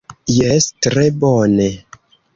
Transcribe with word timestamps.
Jes 0.35 0.67
tre 0.85 1.05
bone! 1.25 1.69